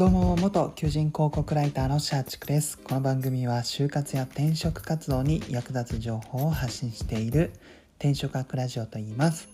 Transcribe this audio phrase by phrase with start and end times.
[0.00, 2.78] どうも元求人広告ライターのシャーチクです。
[2.78, 7.52] この番組は就活や転職活動に役立つ情報を発信している
[7.98, 9.50] 転職学ラジオと言います。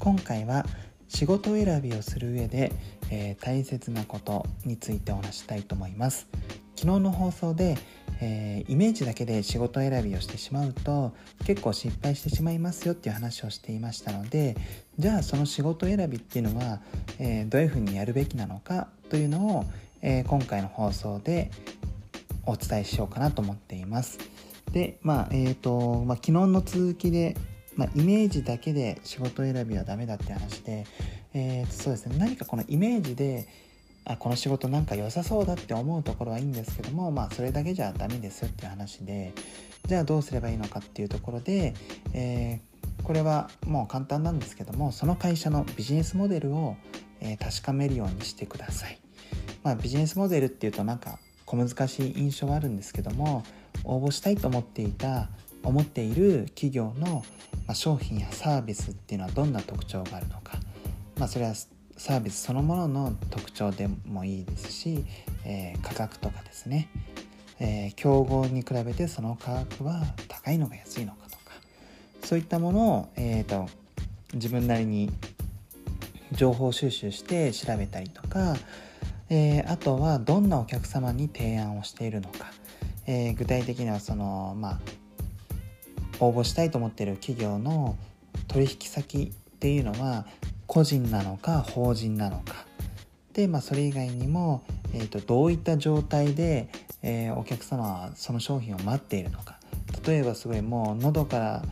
[0.00, 0.66] 今回は
[1.06, 2.72] 仕事選びをする上で、
[3.12, 6.26] えー、大切なことについてお話したいと思います。
[6.74, 7.78] 昨日の放送で、
[8.22, 11.12] えー、イメージだけで仕事選びをしてしまうと
[11.46, 14.56] 結構失敗してしまいますよっていう話をしていましたので
[14.98, 16.80] じゃあその仕事選びっていうのは、
[17.18, 19.64] えー、どういうふうにやるべきなのかというのを、
[20.02, 21.50] えー、今回の放送で
[22.46, 24.18] お伝えしようかなと思っています。
[24.72, 27.36] でまあえーとまあ、昨日の続きで、
[27.74, 30.86] まあ、イメージだけで仕事選びはダメだって話で、
[31.34, 33.48] えー、そうですね何かこのイメージで
[34.04, 39.32] あこの仕事なんか良さそうだって思うところはいいんですけどもまあそれだけじゃダメですっていう話で
[39.86, 41.74] じゃあどうすればいいのかっていうところで、
[42.12, 46.76] えー、これはもう簡単なんですけどもその会社のビジネスモデルを、
[47.20, 49.00] えー、確かめるようにしてください。
[49.62, 53.44] まあ、ビジネスモデルっていうとなんか小難しい印象はあるんですけども
[53.84, 55.28] 応募したいと思っていた
[55.62, 57.24] 思っている企業の
[57.74, 60.58] 商品やサービスっていうのはどんな特徴があるのか、
[61.18, 61.54] まあ、それは
[62.00, 65.04] サービスそのものの特徴でもいいですし、
[65.44, 66.88] えー、価格とかですね、
[67.60, 71.52] えー、競合に比べてその価格は高いのか安いのかとか
[72.24, 73.68] そういったものを、えーと
[74.32, 75.10] 自分なりに
[76.32, 78.54] 情報収集して調べたりとか、
[79.28, 82.46] えー、あとはどんなお客様に提案をしているのか、
[83.08, 84.78] えー、具体的にはそのまあ
[86.20, 87.96] 応募したいと思っている企業の
[88.46, 90.26] 取引先っていうのは
[90.70, 92.64] 個人なのか法人なのか。
[93.32, 94.62] で、まあ、それ以外にも、
[94.94, 96.68] えーと、どういった状態で、
[97.02, 99.58] えー、お客様はその商品を待っているのか。
[100.06, 101.64] 例えばすごいもう喉から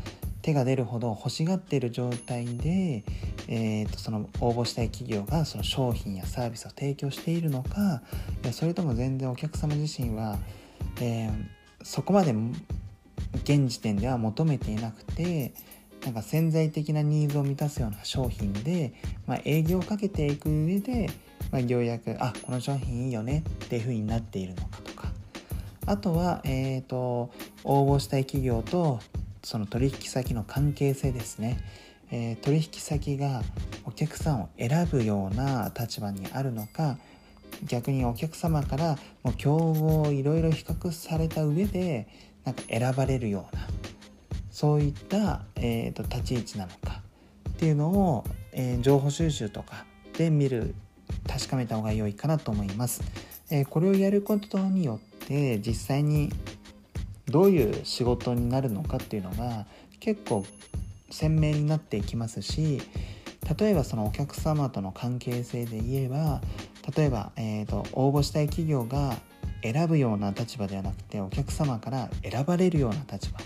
[0.42, 3.04] 手が出るほど欲しがっている状態で、
[3.46, 8.02] えーと、その応募したい企業がその商品やサービスを提供しているのか。
[8.42, 10.38] いやそれとも全然お客様自身は、
[11.00, 11.32] えー、
[11.84, 12.34] そこまで
[13.44, 15.52] 現時点では求めていなくて
[16.04, 18.92] なんか潜在的なニーズを満たすような商品で、
[19.26, 21.10] まあ、営業をかけていく上で、
[21.50, 25.08] まあ、ようやくあこの商品いいよねっていう風になっているのかとか。
[25.86, 27.30] あとは、えーと
[27.64, 29.00] 応募したい企業と
[29.42, 31.58] その取引先の関係性ですね、
[32.10, 33.42] えー、取引先が
[33.84, 36.98] お客さんを選ぶような立場にあるのか
[37.64, 42.06] 逆にお客様からもう競合をいろいろ比較された上で
[42.44, 43.62] なんか選ばれるような
[44.58, 47.00] そういった、えーと、立ち位置なのか
[47.48, 50.74] っていうのを、えー、情報収集とかで見る
[51.28, 53.02] 確かめた方が良いかなと思います。
[53.52, 56.32] えー、これをやることによって実際に
[57.26, 59.64] どういう仕事になるのかっていうのが
[60.00, 60.44] 結構
[61.08, 62.82] 鮮明になっていきますし
[63.56, 66.40] 例えばそのお客様との関係性で言えば
[66.96, 69.14] 例えば、えーと、応募したい企業が
[69.62, 73.38] 選ぶような立場ではなくてお客様から選ばれるような立場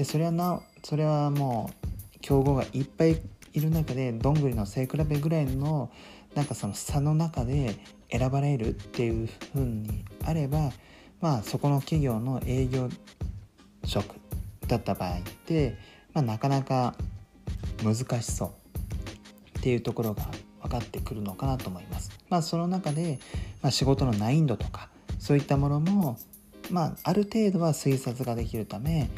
[0.00, 3.20] でそれはなそれはもう競合がいっぱい
[3.52, 5.90] いる中でどんぐりの背比べぐらいの
[6.34, 7.76] なんかその差の中で
[8.10, 10.72] 選ばれるっていう風にあれば
[11.20, 12.88] まあそこの企業の営業
[13.84, 14.14] 職
[14.66, 15.76] だった場合って、
[16.14, 16.94] まあ、なかなか
[17.84, 20.26] 難しそうっていうところが
[20.62, 22.10] 分かってくるのかなと思います。
[22.30, 23.18] まあ、その中で、
[23.60, 26.16] まあ、仕事の難易度とかそういったものも、
[26.70, 29.10] まあ、ある程度は推察ができるため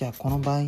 [0.00, 0.62] じゃあこの場合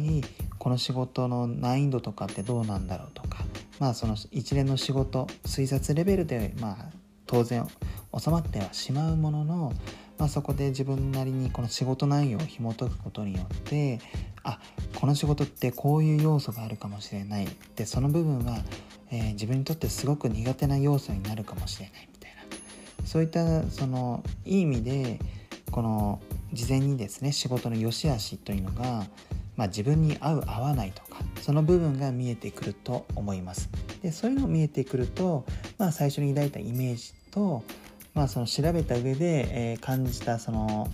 [0.58, 3.46] この仕事の難易度とかってどうなんだろうとか。
[3.78, 6.76] まあその一連の仕事推察レベルでまあ
[7.24, 7.66] 当然
[8.14, 9.72] 収まってはしまうものの
[10.18, 14.00] まあ、そこで自分なりにこの仕事内容を紐解くことによって
[14.44, 14.60] あ
[14.96, 17.48] この仕事ってこういう要素があるかもしれない。
[17.74, 18.58] でその部分は、
[19.10, 22.32] えー、自分にとってすごく苦手な要素になるかもしれないみたい
[23.00, 23.06] な。
[23.06, 25.18] そういったそのいい意味で
[25.70, 26.20] この
[26.52, 29.06] 事前にですね仕事の良し悪しというのが、
[29.56, 33.68] まあ、自分に合う合わないとかその部分が見えてくると思います。
[34.02, 35.44] でそういうの見えてくると、
[35.78, 37.62] まあ、最初に抱いたイメージと
[38.14, 40.90] まあ、その調べた上で、えー、感じたその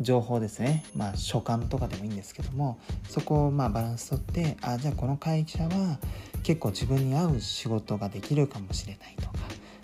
[0.00, 5.98] 情報ですね、まあ、所感とかでもいいんですけどもそこをまあバランスとってあじゃあこの会社は
[6.42, 9.30] 結構自分に合う仕事ができるかもしれないとか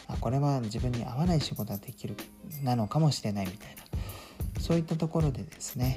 [0.08, 2.16] あこれは自分に合わない仕事ができる
[2.62, 3.84] なのかもしれないみたいな。
[4.60, 5.96] そういったところでですね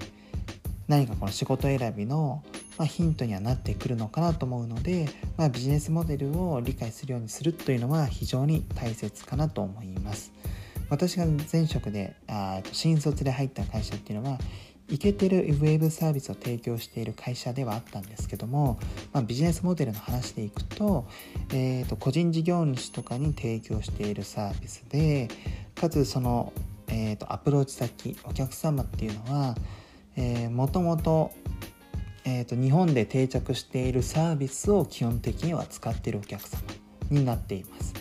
[0.88, 2.44] 何かこの仕事選びの
[2.77, 5.07] まあ、ヒントにはなってくるのかなと思うので、
[5.38, 10.31] まあ、ビジネスモデルを理解するようにするというのは非常に大切かなと思います。
[10.89, 14.38] 私が前職であ新卒で入った会社っていうのは
[14.89, 18.77] いけてるウェブサービスを提供している会社ではあったんですけども、
[19.12, 21.07] まあ、ビジネスモデルの話でいくと,、
[21.51, 25.30] えーと、個人事業主とかに提供しているサービスで
[25.74, 26.54] かつその、
[26.88, 29.56] えーと、アプローチ先お客様っていうのは、
[30.15, 31.31] えー、もともと,、
[32.25, 36.62] えーと日本で定着しているサービスを基本的には使っているお客様
[37.09, 37.94] になっています。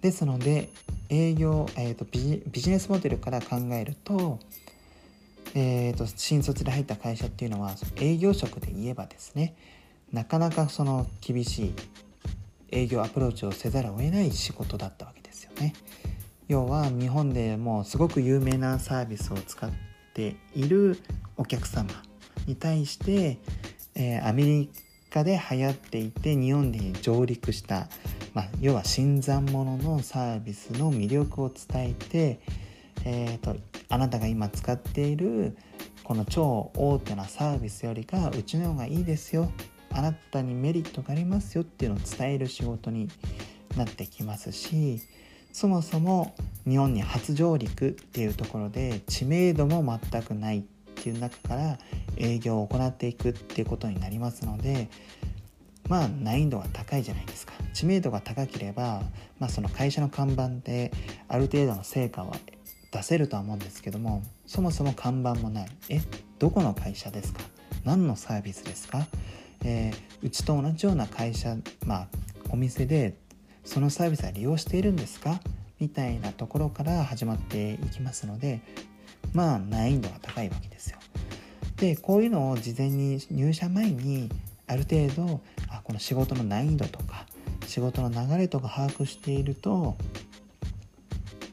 [0.00, 0.68] ですので
[1.08, 4.40] 営業、えーと、ビジネスモデルから考えると,、
[5.54, 9.54] えーと、新卒で入った会社っていうのは営業職で言えばですね
[10.10, 11.74] なかなかその厳しい
[12.70, 15.74] 営業アプローチをせざるを得ない仕事だったわけですよね。
[16.52, 19.70] 要は日本でもうすごく有名なサービスを使っ
[20.12, 20.98] ている
[21.38, 21.88] お客様
[22.46, 23.38] に対して、
[23.94, 24.70] えー、アメリ
[25.10, 27.88] カで流行っていて日本に上陸した
[28.34, 32.40] まあ、要は新参者のサービスの魅力を伝えて、
[33.04, 33.56] えーと、
[33.90, 35.56] あなたが今使っている
[36.02, 39.50] この超大手なサービスよりかうちの方がいいですよ。
[39.90, 43.08] あなたにメリットがありますよっていうのを伝える仕事に
[43.76, 45.02] なってきますし
[45.52, 46.34] そもそも
[46.66, 50.62] 日本に初上陸っていうところで知名度も全くないっ
[50.94, 51.78] ていう中から
[52.16, 54.88] 営業を行っていくっていうことになりますので
[55.88, 57.52] まあ難易度が高いじゃないですか。
[57.74, 59.02] 知名度が高ければ、
[59.38, 60.92] まあ、その会社の看板で
[61.28, 62.36] ある程度の成果は
[62.90, 65.68] 出せるとは思うんですけどもそもそも看板もない。
[65.88, 66.00] え
[66.38, 67.40] どこの会社ですか？
[67.84, 69.06] 何のサービスですか、
[69.64, 71.56] えー、うちと同じような会社
[71.86, 72.08] まあ
[72.50, 73.16] お店で
[73.64, 75.40] そのサービスは利用しているんですか？
[75.80, 78.60] みたいなところから始まっていきますので
[79.32, 80.98] まあ難易度が高いわけですよ。
[81.76, 84.30] でこういうのを事前に入社前に
[84.66, 87.26] ある程度あこの仕事の難易度とか
[87.66, 89.96] 仕事の流れとか把握していると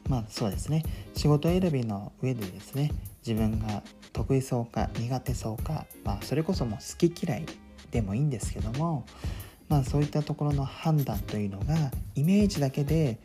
[0.08, 0.84] まあそうですね
[1.16, 2.92] 仕事選びの上でですね
[3.26, 7.46] 自分が得意そうか苦手そうか、まあ、それこそもう好き嫌い
[7.90, 9.04] でもいいんですけども、
[9.70, 13.18] まあ、そういったところの判断というのがイメージだけで、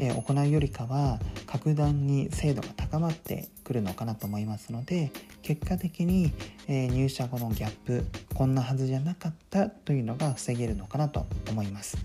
[0.00, 5.10] え行うよりかは格段に精度が高まってくるのかなと思いますので
[5.42, 6.32] 結果的に、
[6.68, 11.98] え入社後のギャップこんなはずじゃなかったというのが防げるのかなと思います。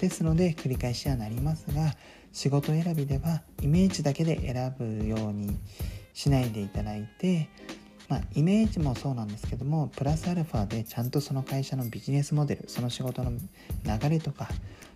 [0.00, 1.94] ですので繰り返しはなりますが
[2.32, 5.58] 仕事選びではイメージだけで選ぶように
[6.14, 7.50] しないでいただいて、
[8.08, 14.48] まあ、イメージもそうなんですけどもプラスアルファでちゃんとその会社のビジネスモデルその仕事の流れとか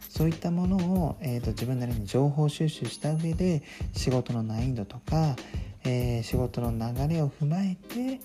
[0.09, 3.63] そういったものを、えーと、自分なりに情報収集した上で
[3.95, 5.37] 仕事の難易度とか、
[5.85, 8.21] えー、仕事の流れを踏まえて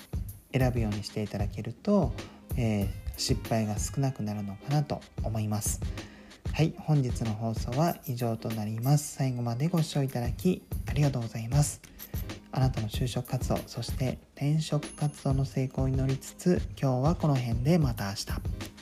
[0.57, 2.13] 選ぶようにしていただけると、
[2.55, 2.87] えー、
[3.17, 5.81] 失敗が少なくなるのかなと思います。
[6.53, 9.15] はい、本日の放送は以上となります。
[9.15, 11.81] 最後までご視聴いただきありがとうございます。
[12.57, 18.74] あなたの就職活動、そして転職活動の成功に乗りつつ、今日はこの辺でまた明日。